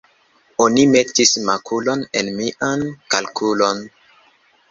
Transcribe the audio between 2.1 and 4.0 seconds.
en mian kalkulon.